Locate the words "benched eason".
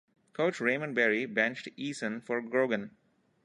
1.27-2.23